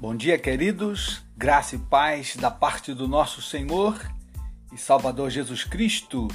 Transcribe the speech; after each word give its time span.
Bom 0.00 0.16
dia, 0.16 0.38
queridos. 0.38 1.22
Graça 1.36 1.76
e 1.76 1.78
paz 1.78 2.34
da 2.34 2.50
parte 2.50 2.94
do 2.94 3.06
nosso 3.06 3.42
Senhor 3.42 4.00
e 4.72 4.78
Salvador 4.78 5.28
Jesus 5.28 5.62
Cristo. 5.62 6.26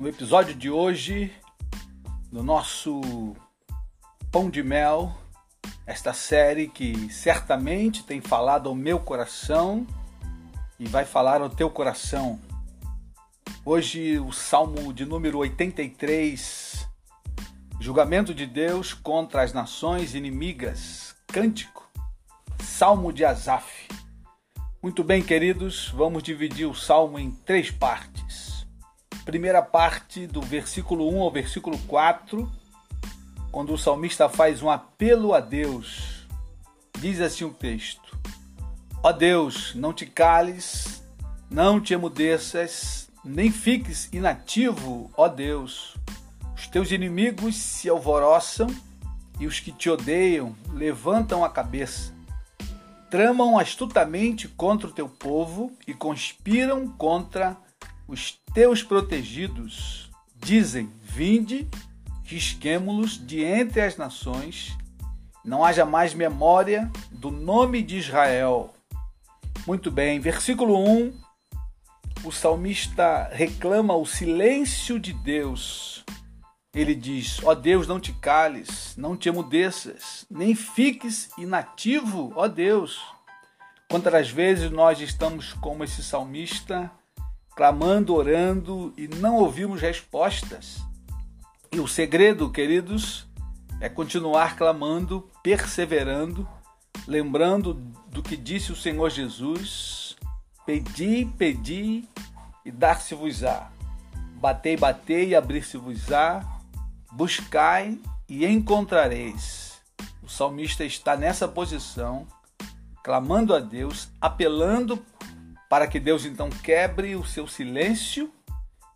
No 0.00 0.08
episódio 0.08 0.52
de 0.52 0.68
hoje, 0.68 1.32
no 2.32 2.42
nosso 2.42 3.36
Pão 4.32 4.50
de 4.50 4.64
Mel, 4.64 5.16
esta 5.86 6.12
série 6.12 6.66
que 6.66 7.08
certamente 7.12 8.02
tem 8.02 8.20
falado 8.20 8.68
ao 8.68 8.74
meu 8.74 8.98
coração 8.98 9.86
e 10.76 10.84
vai 10.88 11.04
falar 11.04 11.40
ao 11.40 11.48
teu 11.48 11.70
coração. 11.70 12.40
Hoje, 13.64 14.18
o 14.18 14.32
Salmo 14.32 14.92
de 14.92 15.06
número 15.06 15.38
83, 15.38 16.84
Julgamento 17.78 18.34
de 18.34 18.44
Deus 18.44 18.92
contra 18.92 19.44
as 19.44 19.52
nações 19.52 20.16
inimigas, 20.16 21.14
Cântico 21.28 21.81
Salmo 22.72 23.12
de 23.12 23.22
Asaf. 23.22 23.86
Muito 24.82 25.04
bem, 25.04 25.22
queridos, 25.22 25.92
vamos 25.94 26.22
dividir 26.22 26.64
o 26.64 26.74
salmo 26.74 27.18
em 27.18 27.30
três 27.30 27.70
partes. 27.70 28.66
Primeira 29.26 29.60
parte, 29.60 30.26
do 30.26 30.40
versículo 30.40 31.06
1 31.14 31.20
ao 31.20 31.30
versículo 31.30 31.76
4, 31.80 32.50
quando 33.52 33.74
o 33.74 33.78
salmista 33.78 34.26
faz 34.26 34.62
um 34.62 34.70
apelo 34.70 35.34
a 35.34 35.40
Deus. 35.40 36.26
Diz 36.98 37.20
assim 37.20 37.44
o 37.44 37.52
texto: 37.52 38.18
Ó 39.02 39.12
Deus, 39.12 39.74
não 39.74 39.92
te 39.92 40.06
cales, 40.06 41.04
não 41.50 41.78
te 41.78 41.92
emudeças, 41.92 43.10
nem 43.22 43.52
fiques 43.52 44.08
inativo, 44.14 45.10
ó 45.14 45.28
Deus. 45.28 45.94
Os 46.56 46.66
teus 46.66 46.90
inimigos 46.90 47.54
se 47.54 47.90
alvoroçam 47.90 48.66
e 49.38 49.46
os 49.46 49.60
que 49.60 49.70
te 49.70 49.90
odeiam 49.90 50.56
levantam 50.72 51.44
a 51.44 51.50
cabeça 51.50 52.21
tramam 53.12 53.58
astutamente 53.58 54.48
contra 54.48 54.88
o 54.88 54.90
teu 54.90 55.06
povo 55.06 55.70
e 55.86 55.92
conspiram 55.92 56.88
contra 56.88 57.58
os 58.08 58.40
teus 58.54 58.82
protegidos. 58.82 60.10
Dizem: 60.34 60.90
Vinde, 61.02 61.68
risquemo-los 62.24 63.18
de 63.18 63.44
entre 63.44 63.82
as 63.82 63.98
nações, 63.98 64.74
não 65.44 65.62
haja 65.62 65.84
mais 65.84 66.14
memória 66.14 66.90
do 67.10 67.30
nome 67.30 67.82
de 67.82 67.98
Israel. 67.98 68.72
Muito 69.66 69.90
bem, 69.90 70.18
versículo 70.18 70.82
1. 70.82 71.12
O 72.24 72.32
salmista 72.32 73.28
reclama 73.30 73.94
o 73.94 74.06
silêncio 74.06 74.98
de 74.98 75.12
Deus. 75.12 76.02
Ele 76.74 76.94
diz: 76.94 77.42
Ó 77.44 77.50
oh 77.50 77.54
Deus, 77.54 77.86
não 77.86 78.00
te 78.00 78.12
cales, 78.14 78.94
não 78.96 79.14
te 79.14 79.28
emudeças, 79.28 80.24
nem 80.30 80.54
fiques 80.54 81.30
inativo, 81.36 82.32
ó 82.34 82.48
Deus. 82.48 82.98
Quantas 83.90 84.30
vezes 84.30 84.70
nós 84.70 84.98
estamos 85.00 85.52
como 85.52 85.84
esse 85.84 86.02
salmista, 86.02 86.90
clamando, 87.54 88.14
orando 88.14 88.94
e 88.96 89.06
não 89.06 89.36
ouvimos 89.36 89.82
respostas? 89.82 90.78
E 91.70 91.78
o 91.78 91.86
segredo, 91.86 92.50
queridos, 92.50 93.26
é 93.78 93.90
continuar 93.90 94.56
clamando, 94.56 95.28
perseverando, 95.42 96.48
lembrando 97.06 97.74
do 98.08 98.22
que 98.22 98.34
disse 98.34 98.72
o 98.72 98.76
Senhor 98.76 99.10
Jesus: 99.10 100.16
Pedi, 100.64 101.26
pedi 101.36 102.08
e 102.64 102.70
dar-se-vos-á. 102.70 103.70
Batei, 104.36 104.74
batei 104.74 105.28
e 105.28 105.34
abrir-se-vos-á. 105.34 106.61
Buscai 107.12 107.98
e 108.28 108.46
encontrareis. 108.46 109.80
O 110.22 110.28
salmista 110.28 110.84
está 110.84 111.16
nessa 111.16 111.46
posição 111.46 112.26
clamando 113.02 113.54
a 113.54 113.58
Deus, 113.58 114.08
apelando 114.20 115.04
para 115.68 115.86
que 115.86 115.98
Deus 115.98 116.24
então 116.24 116.48
quebre 116.48 117.16
o 117.16 117.24
seu 117.24 117.46
silêncio 117.46 118.32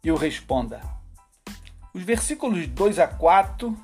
e 0.04 0.10
o 0.10 0.16
responda. 0.16 0.80
Os 1.92 2.02
versículos 2.02 2.66
2 2.66 2.98
a 2.98 3.08
4, 3.08 3.76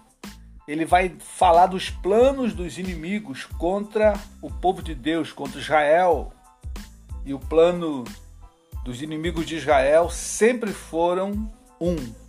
ele 0.69 0.85
vai 0.85 1.17
falar 1.19 1.67
dos 1.67 1.91
planos 1.91 2.55
dos 2.55 2.79
inimigos 2.79 3.45
contra 3.45 4.12
o 4.41 4.51
povo 4.51 4.83
de 4.83 4.95
Deus, 4.95 5.33
contra 5.33 5.61
Israel. 5.61 6.33
E 7.25 7.35
o 7.35 7.39
plano 7.39 8.05
dos 8.85 9.03
inimigos 9.03 9.47
de 9.47 9.56
Israel 9.56 10.09
sempre 10.11 10.73
foram 10.73 11.51
um. 11.81 12.22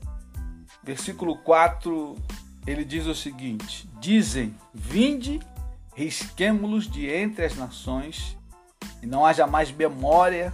Versículo 0.84 1.38
4, 1.38 2.16
ele 2.68 2.84
diz 2.84 3.06
o 3.06 3.16
seguinte: 3.16 3.90
Dizem: 4.00 4.56
Vinde 4.74 5.40
risquemo-los 5.96 6.90
de 6.90 7.08
entre 7.10 7.46
as 7.46 7.56
nações, 7.56 8.38
e 9.02 9.06
não 9.06 9.26
haja 9.26 9.48
mais 9.48 9.72
memória 9.72 10.54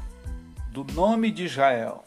do 0.71 0.83
nome 0.93 1.31
de 1.31 1.45
Israel. 1.45 2.03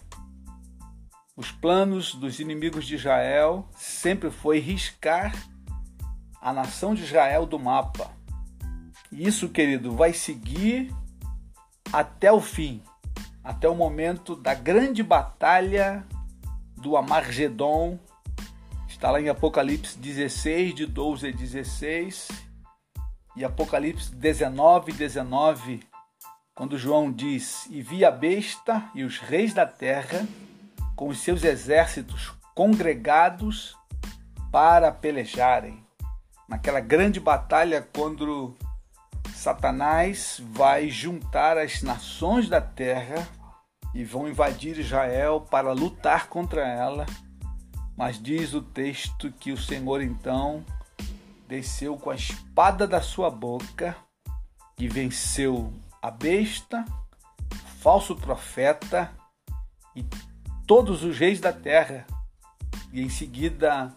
Os 1.36 1.50
planos 1.50 2.14
dos 2.14 2.38
inimigos 2.40 2.86
de 2.86 2.94
Israel 2.94 3.68
sempre 3.74 4.30
foi 4.30 4.58
riscar 4.58 5.34
a 6.40 6.52
nação 6.52 6.94
de 6.94 7.02
Israel 7.02 7.46
do 7.46 7.58
mapa. 7.58 8.10
E 9.10 9.26
isso, 9.26 9.48
querido, 9.48 9.96
vai 9.96 10.12
seguir 10.12 10.94
até 11.92 12.30
o 12.30 12.40
fim, 12.40 12.82
até 13.42 13.68
o 13.68 13.74
momento 13.74 14.36
da 14.36 14.54
grande 14.54 15.02
batalha 15.02 16.06
do 16.76 16.96
Amargedon. 16.96 17.98
Está 19.02 19.10
lá 19.10 19.20
em 19.20 19.28
Apocalipse 19.28 19.98
16, 19.98 20.76
de 20.76 20.86
12 20.86 21.26
a 21.26 21.32
16 21.32 22.28
e 23.34 23.44
Apocalipse 23.44 24.14
19, 24.14 24.92
19, 24.92 25.80
quando 26.54 26.78
João 26.78 27.10
diz: 27.10 27.66
E 27.68 27.82
vi 27.82 28.04
a 28.04 28.12
besta 28.12 28.88
e 28.94 29.02
os 29.02 29.18
reis 29.18 29.52
da 29.52 29.66
terra 29.66 30.24
com 30.94 31.08
os 31.08 31.18
seus 31.18 31.42
exércitos 31.42 32.32
congregados 32.54 33.76
para 34.52 34.92
pelejarem. 34.92 35.84
Naquela 36.48 36.78
grande 36.78 37.18
batalha, 37.18 37.84
quando 37.92 38.56
Satanás 39.34 40.40
vai 40.52 40.88
juntar 40.88 41.58
as 41.58 41.82
nações 41.82 42.48
da 42.48 42.60
terra 42.60 43.28
e 43.92 44.04
vão 44.04 44.28
invadir 44.28 44.78
Israel 44.78 45.40
para 45.40 45.72
lutar 45.72 46.28
contra 46.28 46.64
ela. 46.64 47.04
Mas 47.96 48.20
diz 48.20 48.54
o 48.54 48.62
texto 48.62 49.30
que 49.32 49.52
o 49.52 49.56
Senhor 49.56 50.02
então 50.02 50.64
desceu 51.46 51.96
com 51.96 52.10
a 52.10 52.14
espada 52.14 52.86
da 52.86 53.00
sua 53.00 53.30
boca 53.30 53.96
e 54.78 54.88
venceu 54.88 55.72
a 56.00 56.10
besta, 56.10 56.84
o 57.52 57.68
falso 57.80 58.16
profeta 58.16 59.12
e 59.94 60.04
todos 60.66 61.04
os 61.04 61.18
reis 61.18 61.40
da 61.40 61.52
terra. 61.52 62.06
E 62.92 63.02
em 63.02 63.08
seguida, 63.08 63.94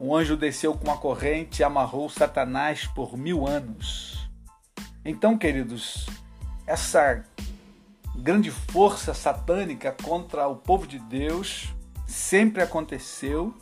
um 0.00 0.14
anjo 0.14 0.36
desceu 0.36 0.74
com 0.74 0.84
uma 0.88 0.96
corrente 0.96 1.60
e 1.60 1.64
amarrou 1.64 2.08
Satanás 2.08 2.86
por 2.86 3.16
mil 3.16 3.46
anos. 3.46 4.28
Então, 5.04 5.36
queridos, 5.36 6.06
essa 6.66 7.22
grande 8.16 8.50
força 8.50 9.12
satânica 9.12 9.92
contra 10.02 10.48
o 10.48 10.56
povo 10.56 10.86
de 10.86 10.98
Deus 10.98 11.74
sempre 12.14 12.62
aconteceu 12.62 13.52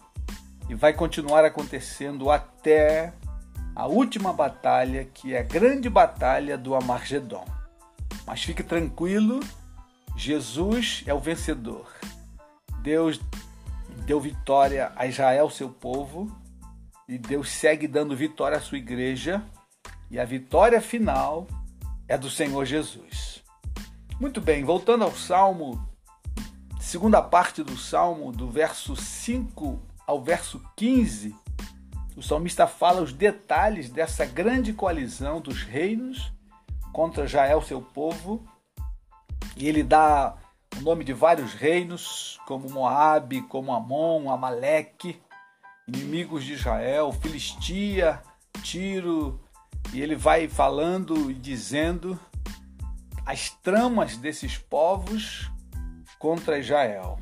e 0.69 0.75
vai 0.75 0.93
continuar 0.93 1.43
acontecendo 1.43 2.31
até 2.31 3.15
a 3.75 3.87
última 3.87 4.31
batalha, 4.31 5.07
que 5.07 5.35
é 5.35 5.41
a 5.41 5.43
grande 5.43 5.89
batalha 5.89 6.59
do 6.59 6.75
Amargedon. 6.75 7.47
Mas 8.27 8.43
fique 8.43 8.63
tranquilo, 8.63 9.41
Jesus 10.15 11.03
é 11.07 11.15
o 11.15 11.19
vencedor. 11.19 11.91
Deus 12.83 13.19
deu 14.05 14.21
vitória 14.21 14.93
a 14.97 15.07
Israel, 15.07 15.49
seu 15.49 15.71
povo, 15.71 16.31
e 17.09 17.17
Deus 17.17 17.51
segue 17.51 17.89
dando 17.89 18.15
vitória 18.15 18.59
à 18.59 18.61
sua 18.61 18.77
igreja, 18.77 19.43
e 20.11 20.21
a 20.21 20.27
vitória 20.27 20.81
final 20.81 21.47
é 22.07 22.19
do 22.19 22.29
Senhor 22.29 22.67
Jesus. 22.67 23.43
Muito 24.21 24.43
bem, 24.43 24.63
voltando 24.63 25.05
ao 25.05 25.13
Salmo, 25.13 25.92
segunda 26.93 27.23
parte 27.23 27.63
do 27.63 27.75
Salmo, 27.75 28.31
do 28.31 28.51
verso 28.51 28.95
5 28.95 29.81
ao 30.07 30.23
verso 30.23 30.63
15, 30.77 31.35
o 32.15 32.23
salmista 32.23 32.67
fala 32.67 33.01
os 33.01 33.15
detalhes 33.15 33.89
dessa 33.89 34.27
grande 34.27 34.75
coalizão 34.75 35.41
dos 35.41 35.63
reinos 35.63 36.31
contra 36.93 37.27
Jael, 37.27 37.63
seu 37.63 37.81
povo, 37.81 38.47
e 39.57 39.67
ele 39.67 39.83
dá 39.83 40.37
o 40.77 40.83
nome 40.83 41.03
de 41.03 41.15
vários 41.15 41.55
reinos, 41.55 42.39
como 42.47 42.69
Moabe, 42.69 43.41
como 43.41 43.73
Amon, 43.73 44.31
Amaleque, 44.31 45.19
inimigos 45.89 46.45
de 46.45 46.53
Israel, 46.53 47.11
Filistia, 47.11 48.23
Tiro, 48.63 49.41
e 49.95 50.03
ele 50.03 50.15
vai 50.15 50.47
falando 50.47 51.31
e 51.31 51.35
dizendo 51.35 52.21
as 53.25 53.49
tramas 53.49 54.19
desses 54.19 54.59
povos 54.59 55.51
contra 56.23 56.57
Israel. 56.57 57.19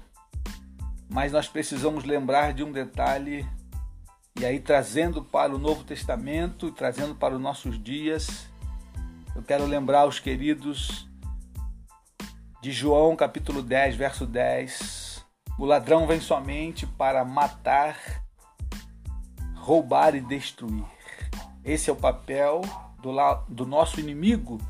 Mas 1.08 1.32
nós 1.32 1.48
precisamos 1.48 2.04
lembrar 2.04 2.52
de 2.52 2.62
um 2.62 2.70
detalhe 2.70 3.48
e 4.38 4.44
aí, 4.44 4.60
trazendo 4.60 5.24
para 5.24 5.54
o 5.54 5.58
Novo 5.58 5.84
Testamento, 5.84 6.70
trazendo 6.70 7.14
para 7.14 7.34
os 7.34 7.40
nossos 7.40 7.82
dias, 7.82 8.46
eu 9.34 9.42
quero 9.42 9.64
lembrar 9.64 10.06
os 10.06 10.20
queridos 10.20 11.08
de 12.60 12.70
João 12.70 13.16
capítulo 13.16 13.62
10, 13.62 13.96
verso 13.96 14.26
10. 14.26 15.24
O 15.58 15.64
ladrão 15.64 16.06
vem 16.06 16.20
somente 16.20 16.86
para 16.86 17.24
matar, 17.24 18.22
roubar 19.56 20.14
e 20.14 20.20
destruir. 20.20 20.84
Esse 21.64 21.88
é 21.88 21.92
o 21.92 21.96
papel 21.96 22.60
do, 23.02 23.14
do 23.48 23.64
nosso 23.64 23.98
inimigo. 23.98 24.60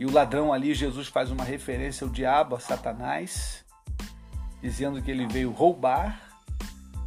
E 0.00 0.06
o 0.06 0.10
ladrão 0.10 0.54
ali, 0.54 0.74
Jesus 0.74 1.06
faz 1.06 1.30
uma 1.30 1.44
referência 1.44 2.06
ao 2.06 2.10
diabo, 2.10 2.56
a 2.56 2.60
Satanás, 2.60 3.63
dizendo 4.64 5.02
que 5.02 5.10
ele 5.10 5.26
veio 5.26 5.50
roubar, 5.50 6.18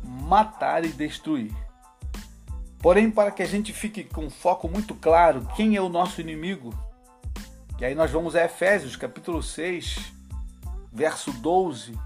matar 0.03 0.85
e 0.85 0.89
destruir. 0.89 1.51
Porém, 2.79 3.09
para 3.09 3.31
que 3.31 3.41
a 3.41 3.47
gente 3.47 3.73
fique 3.73 4.03
com 4.03 4.29
foco 4.29 4.69
muito 4.69 4.93
claro, 4.93 5.43
quem 5.55 5.75
é 5.75 5.81
o 5.81 5.89
nosso 5.89 6.21
inimigo? 6.21 6.71
E 7.79 7.85
aí 7.85 7.95
nós 7.95 8.11
vamos 8.11 8.35
a 8.35 8.45
Efésios, 8.45 8.95
capítulo 8.95 9.41
6, 9.41 10.13
verso 10.93 11.31
12, 11.31 11.97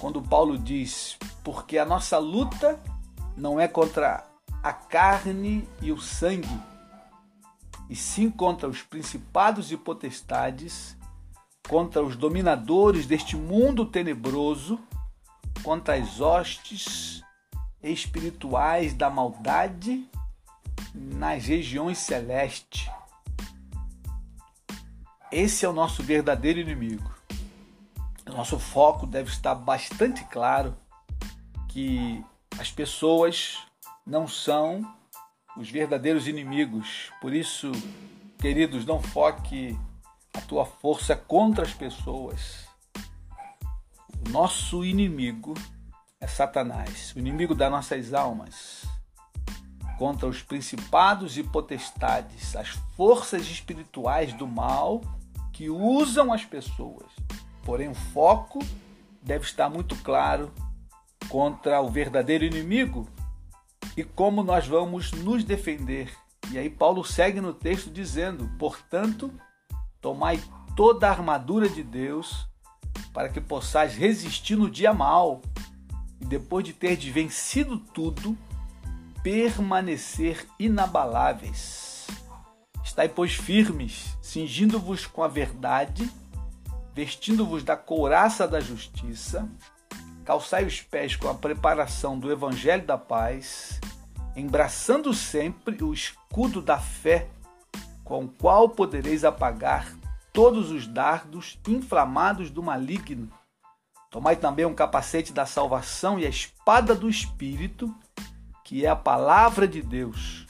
quando 0.00 0.20
Paulo 0.20 0.58
diz: 0.58 1.16
Porque 1.44 1.78
a 1.78 1.84
nossa 1.84 2.18
luta 2.18 2.76
não 3.36 3.60
é 3.60 3.68
contra 3.68 4.26
a 4.60 4.72
carne 4.72 5.68
e 5.80 5.92
o 5.92 6.00
sangue, 6.00 6.60
e 7.88 7.94
sim 7.94 8.28
contra 8.28 8.68
os 8.68 8.82
principados 8.82 9.70
e 9.70 9.76
potestades, 9.76 10.96
contra 11.68 12.02
os 12.02 12.16
dominadores 12.16 13.06
deste 13.06 13.36
mundo 13.36 13.86
tenebroso, 13.86 14.78
contra 15.62 15.94
as 15.94 16.20
hostes 16.20 17.22
espirituais 17.82 18.92
da 18.94 19.08
maldade 19.08 20.08
nas 20.94 21.44
regiões 21.44 21.98
celestes. 21.98 22.88
Esse 25.30 25.64
é 25.64 25.68
o 25.68 25.72
nosso 25.72 26.02
verdadeiro 26.02 26.58
inimigo. 26.58 27.10
Nosso 28.26 28.58
foco 28.58 29.06
deve 29.06 29.30
estar 29.30 29.54
bastante 29.54 30.24
claro 30.24 30.76
que 31.68 32.24
as 32.58 32.70
pessoas 32.70 33.58
não 34.04 34.26
são 34.26 34.84
os 35.56 35.70
verdadeiros 35.70 36.26
inimigos. 36.26 37.12
Por 37.20 37.32
isso, 37.32 37.70
queridos, 38.38 38.84
não 38.84 39.00
foque 39.00 39.78
a 40.40 40.46
tua 40.46 40.64
força 40.64 41.14
contra 41.14 41.64
as 41.64 41.74
pessoas. 41.74 42.66
O 44.26 44.30
nosso 44.30 44.84
inimigo 44.84 45.54
é 46.20 46.26
Satanás, 46.26 47.12
o 47.14 47.18
inimigo 47.18 47.54
das 47.54 47.70
nossas 47.70 48.14
almas, 48.14 48.84
contra 49.98 50.26
os 50.26 50.42
principados 50.42 51.36
e 51.36 51.42
potestades, 51.42 52.56
as 52.56 52.70
forças 52.96 53.42
espirituais 53.42 54.32
do 54.32 54.46
mal 54.46 55.02
que 55.52 55.68
usam 55.68 56.32
as 56.32 56.44
pessoas. 56.44 57.06
Porém, 57.64 57.88
o 57.88 57.94
foco 57.94 58.60
deve 59.22 59.44
estar 59.44 59.68
muito 59.68 59.94
claro 59.96 60.50
contra 61.28 61.80
o 61.80 61.88
verdadeiro 61.88 62.44
inimigo, 62.44 63.06
e 63.96 64.02
como 64.02 64.42
nós 64.42 64.66
vamos 64.66 65.12
nos 65.12 65.44
defender. 65.44 66.10
E 66.50 66.58
aí 66.58 66.70
Paulo 66.70 67.04
segue 67.04 67.40
no 67.40 67.52
texto 67.52 67.90
dizendo: 67.90 68.48
"Portanto, 68.58 69.30
tomai 70.00 70.42
toda 70.76 71.06
a 71.06 71.10
armadura 71.10 71.68
de 71.68 71.82
Deus, 71.82 72.48
para 73.12 73.28
que 73.28 73.40
possais 73.40 73.94
resistir 73.94 74.56
no 74.56 74.70
dia 74.70 74.92
mal, 74.92 75.42
e 76.20 76.24
depois 76.24 76.64
de 76.64 76.72
ter 76.72 76.96
vencido 76.96 77.78
tudo, 77.78 78.36
permanecer 79.22 80.46
inabaláveis. 80.58 82.06
Estai, 82.82 83.08
pois, 83.08 83.34
firmes, 83.34 84.16
cingindo-vos 84.22 85.06
com 85.06 85.22
a 85.22 85.28
verdade, 85.28 86.10
vestindo-vos 86.94 87.62
da 87.62 87.76
couraça 87.76 88.48
da 88.48 88.60
justiça, 88.60 89.48
calçai 90.24 90.64
os 90.64 90.80
pés 90.80 91.16
com 91.16 91.28
a 91.28 91.34
preparação 91.34 92.18
do 92.18 92.30
evangelho 92.32 92.86
da 92.86 92.98
paz, 92.98 93.80
embraçando 94.34 95.12
sempre 95.12 95.82
o 95.82 95.92
escudo 95.92 96.62
da 96.62 96.78
fé, 96.78 97.28
com 98.10 98.24
o 98.24 98.28
qual 98.28 98.68
podereis 98.68 99.22
apagar 99.22 99.94
todos 100.32 100.72
os 100.72 100.84
dardos 100.84 101.60
inflamados 101.68 102.50
do 102.50 102.60
maligno. 102.60 103.30
Tomai 104.10 104.34
também 104.34 104.66
um 104.66 104.74
capacete 104.74 105.32
da 105.32 105.46
salvação 105.46 106.18
e 106.18 106.26
a 106.26 106.28
espada 106.28 106.92
do 106.92 107.08
Espírito, 107.08 107.94
que 108.64 108.84
é 108.84 108.88
a 108.88 108.96
palavra 108.96 109.68
de 109.68 109.80
Deus, 109.80 110.44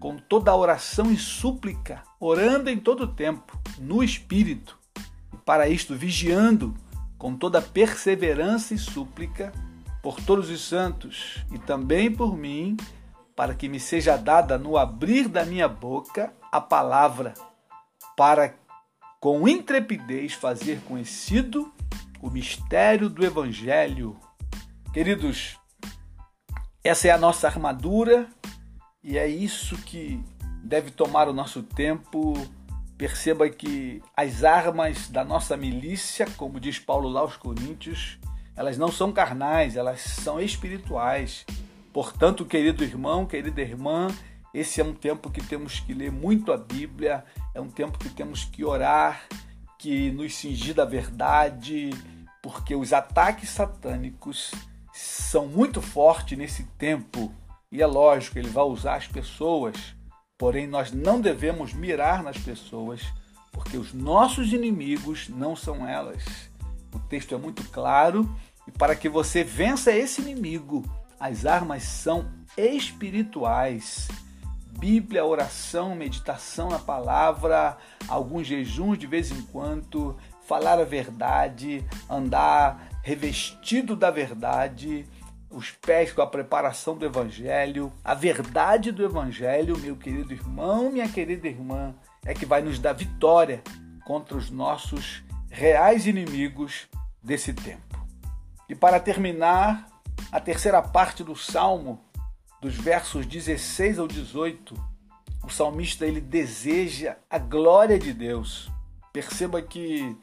com 0.00 0.16
toda 0.16 0.50
a 0.50 0.56
oração 0.56 1.12
e 1.12 1.16
súplica, 1.16 2.02
orando 2.18 2.70
em 2.70 2.76
todo 2.76 3.04
o 3.04 3.14
tempo, 3.14 3.56
no 3.78 4.02
Espírito, 4.02 4.76
e 5.32 5.36
para 5.36 5.68
isto 5.68 5.94
vigiando 5.94 6.74
com 7.16 7.36
toda 7.36 7.62
perseverança 7.62 8.74
e 8.74 8.78
súplica 8.78 9.52
por 10.02 10.20
todos 10.20 10.50
os 10.50 10.60
santos 10.60 11.36
e 11.52 11.58
também 11.60 12.10
por 12.10 12.36
mim, 12.36 12.76
para 13.36 13.54
que 13.54 13.68
me 13.68 13.78
seja 13.78 14.16
dada 14.16 14.58
no 14.58 14.76
abrir 14.76 15.28
da 15.28 15.44
minha 15.44 15.68
boca 15.68 16.32
a 16.50 16.60
palavra, 16.60 17.34
para 18.16 18.54
com 19.20 19.46
intrepidez 19.46 20.32
fazer 20.32 20.80
conhecido 20.88 21.72
o 22.20 22.30
mistério 22.30 23.08
do 23.10 23.24
Evangelho. 23.24 24.16
Queridos, 24.92 25.58
essa 26.82 27.08
é 27.08 27.10
a 27.10 27.18
nossa 27.18 27.46
armadura 27.46 28.26
e 29.04 29.18
é 29.18 29.28
isso 29.28 29.76
que 29.78 30.20
deve 30.64 30.90
tomar 30.90 31.28
o 31.28 31.32
nosso 31.32 31.62
tempo 31.62 32.34
Perceba 32.96 33.48
que 33.50 34.02
as 34.16 34.42
armas 34.42 35.08
da 35.08 35.22
nossa 35.22 35.54
milícia, 35.54 36.26
como 36.38 36.58
diz 36.58 36.78
Paulo 36.78 37.10
lá 37.10 37.20
aos 37.20 37.36
Coríntios, 37.36 38.18
elas 38.56 38.78
não 38.78 38.90
são 38.90 39.12
carnais, 39.12 39.76
elas 39.76 40.00
são 40.00 40.40
espirituais. 40.40 41.44
Portanto, 41.96 42.44
querido 42.44 42.84
irmão, 42.84 43.24
querida 43.24 43.62
irmã, 43.62 44.08
esse 44.52 44.82
é 44.82 44.84
um 44.84 44.92
tempo 44.92 45.30
que 45.30 45.42
temos 45.42 45.80
que 45.80 45.94
ler 45.94 46.12
muito 46.12 46.52
a 46.52 46.58
Bíblia, 46.58 47.24
é 47.54 47.60
um 47.60 47.70
tempo 47.70 47.98
que 47.98 48.10
temos 48.10 48.44
que 48.44 48.62
orar, 48.62 49.26
que 49.78 50.10
nos 50.10 50.34
cingir 50.34 50.74
da 50.74 50.84
verdade, 50.84 51.88
porque 52.42 52.74
os 52.74 52.92
ataques 52.92 53.48
satânicos 53.48 54.50
são 54.92 55.46
muito 55.46 55.80
fortes 55.80 56.36
nesse 56.36 56.64
tempo. 56.76 57.32
E 57.72 57.80
é 57.80 57.86
lógico, 57.86 58.38
ele 58.38 58.50
vai 58.50 58.64
usar 58.64 58.96
as 58.96 59.06
pessoas 59.06 59.96
Porém, 60.38 60.66
nós 60.66 60.92
não 60.92 61.18
devemos 61.18 61.72
mirar 61.72 62.22
nas 62.22 62.36
pessoas, 62.36 63.00
porque 63.50 63.78
os 63.78 63.94
nossos 63.94 64.52
inimigos 64.52 65.30
não 65.30 65.56
são 65.56 65.88
elas. 65.88 66.50
O 66.92 66.98
texto 66.98 67.34
é 67.34 67.38
muito 67.38 67.64
claro 67.70 68.30
e 68.68 68.70
para 68.70 68.94
que 68.94 69.08
você 69.08 69.42
vença 69.42 69.92
esse 69.92 70.20
inimigo, 70.20 70.84
as 71.18 71.46
armas 71.46 71.82
são 71.82 72.26
espirituais. 72.56 74.08
Bíblia, 74.78 75.24
oração, 75.24 75.94
meditação 75.94 76.68
na 76.68 76.78
palavra, 76.78 77.78
alguns 78.06 78.46
jejuns 78.46 78.98
de 78.98 79.06
vez 79.06 79.30
em 79.30 79.40
quando, 79.42 80.16
falar 80.46 80.78
a 80.78 80.84
verdade, 80.84 81.84
andar 82.10 82.88
revestido 83.02 83.96
da 83.96 84.10
verdade, 84.10 85.06
os 85.50 85.70
pés 85.70 86.12
com 86.12 86.20
a 86.20 86.26
preparação 86.26 86.96
do 86.96 87.06
Evangelho, 87.06 87.90
a 88.04 88.14
verdade 88.14 88.92
do 88.92 89.04
Evangelho, 89.04 89.78
meu 89.78 89.96
querido 89.96 90.34
irmão, 90.34 90.90
minha 90.90 91.08
querida 91.08 91.48
irmã, 91.48 91.94
é 92.24 92.34
que 92.34 92.44
vai 92.44 92.60
nos 92.60 92.78
dar 92.78 92.92
vitória 92.92 93.62
contra 94.04 94.36
os 94.36 94.50
nossos 94.50 95.24
reais 95.48 96.06
inimigos 96.06 96.86
desse 97.22 97.54
tempo. 97.54 98.06
E 98.68 98.74
para 98.74 99.00
terminar, 99.00 99.86
a 100.30 100.40
terceira 100.40 100.82
parte 100.82 101.22
do 101.22 101.36
Salmo, 101.36 102.00
dos 102.60 102.74
versos 102.74 103.26
16 103.26 103.98
ao 103.98 104.08
18, 104.08 104.74
o 105.44 105.48
salmista 105.48 106.04
ele 106.04 106.20
deseja 106.20 107.16
a 107.30 107.38
glória 107.38 107.98
de 107.98 108.12
Deus. 108.12 108.70
Perceba 109.12 109.62
que 109.62 110.16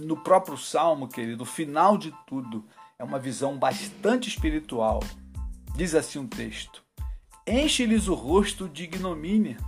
no 0.00 0.16
próprio 0.16 0.56
Salmo, 0.56 1.08
querido, 1.08 1.42
o 1.42 1.46
final 1.46 1.98
de 1.98 2.14
tudo, 2.26 2.64
é 2.98 3.04
uma 3.04 3.18
visão 3.18 3.58
bastante 3.58 4.28
espiritual. 4.28 5.00
Diz 5.76 5.94
assim 5.94 6.18
um 6.18 6.26
texto: 6.26 6.82
Enche-lhes 7.46 8.08
o 8.08 8.14
rosto 8.14 8.68
de 8.68 8.84
ignomínia, 8.84 9.58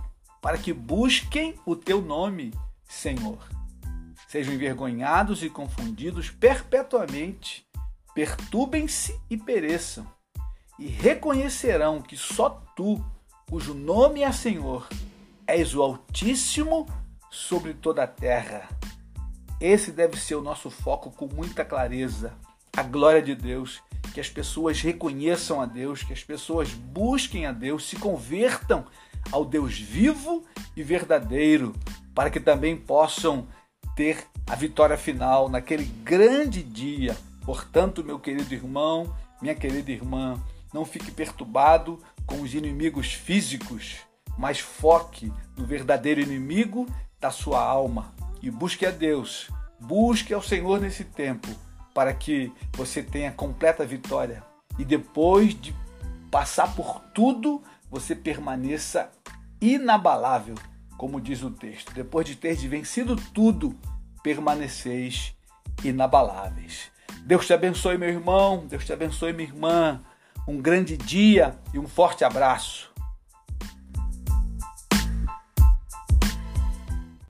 para 0.41 0.57
que 0.57 0.73
busquem 0.73 1.53
o 1.65 1.75
teu 1.75 2.01
nome, 2.01 2.51
Senhor. 2.85 3.37
Sejam 4.27 4.53
envergonhados 4.53 5.43
e 5.43 5.49
confundidos 5.49 6.31
perpetuamente, 6.31 7.66
perturbem-se 8.17 9.15
e 9.29 9.37
pereçam, 9.37 10.03
e 10.79 10.87
reconhecerão 10.87 12.01
que 12.01 12.17
só 12.17 12.49
tu, 12.75 12.99
cujo 13.47 13.75
nome 13.75 14.23
é 14.23 14.31
Senhor, 14.31 14.87
és 15.45 15.75
o 15.75 15.83
Altíssimo 15.83 16.87
sobre 17.29 17.75
toda 17.75 18.01
a 18.01 18.07
terra. 18.07 18.67
Esse 19.61 19.91
deve 19.91 20.17
ser 20.17 20.33
o 20.33 20.41
nosso 20.41 20.71
foco 20.71 21.11
com 21.11 21.27
muita 21.27 21.63
clareza 21.63 22.33
a 22.75 22.81
glória 22.81 23.21
de 23.21 23.35
Deus, 23.35 23.83
que 24.15 24.19
as 24.19 24.29
pessoas 24.31 24.81
reconheçam 24.81 25.61
a 25.61 25.67
Deus, 25.67 26.01
que 26.01 26.13
as 26.13 26.23
pessoas 26.23 26.73
busquem 26.73 27.45
a 27.45 27.51
Deus, 27.51 27.87
se 27.87 27.97
convertam 27.97 28.87
ao 29.31 29.45
Deus 29.45 29.77
vivo 29.77 30.43
e 30.75 30.81
verdadeiro, 30.81 31.75
para 32.15 32.31
que 32.31 32.39
também 32.39 32.75
possam 32.75 33.47
ter 33.95 34.25
a 34.47 34.55
vitória 34.55 34.97
final 34.97 35.49
naquele 35.49 35.85
grande 35.85 36.63
dia. 36.63 37.15
Portanto, 37.47 38.03
meu 38.03 38.19
querido 38.19 38.53
irmão, 38.53 39.15
minha 39.41 39.55
querida 39.55 39.89
irmã, 39.89 40.37
não 40.73 40.83
fique 40.83 41.09
perturbado 41.09 41.97
com 42.25 42.41
os 42.41 42.53
inimigos 42.53 43.13
físicos, 43.13 43.99
mas 44.37 44.59
foque 44.59 45.31
no 45.55 45.65
verdadeiro 45.65 46.19
inimigo 46.19 46.85
da 47.21 47.31
sua 47.31 47.63
alma 47.63 48.13
e 48.41 48.51
busque 48.51 48.85
a 48.85 48.91
Deus, 48.91 49.49
busque 49.79 50.33
ao 50.33 50.41
Senhor 50.41 50.81
nesse 50.81 51.05
tempo, 51.05 51.47
para 51.93 52.13
que 52.13 52.51
você 52.73 53.01
tenha 53.01 53.31
completa 53.31 53.85
vitória 53.85 54.43
e 54.77 54.83
depois 54.83 55.57
de 55.57 55.73
passar 56.29 56.75
por 56.75 56.99
tudo, 57.15 57.63
você 57.89 58.13
permaneça 58.13 59.09
inabalável, 59.61 60.55
como 60.97 61.21
diz 61.21 61.41
o 61.43 61.49
texto. 61.49 61.93
Depois 61.93 62.27
de 62.27 62.35
ter 62.35 62.57
vencido 62.67 63.15
tudo, 63.33 63.73
permaneceis 64.21 65.33
inabaláveis. 65.81 66.91
Deus 67.25 67.45
te 67.45 67.53
abençoe, 67.53 67.97
meu 67.97 68.09
irmão, 68.09 68.65
Deus 68.67 68.85
te 68.85 68.93
abençoe, 68.93 69.33
minha 69.33 69.49
irmã. 69.49 70.01
Um 70.47 70.61
grande 70.61 70.95
dia 70.95 71.59
e 71.73 71.79
um 71.79 71.87
forte 71.87 72.23
abraço. 72.23 72.86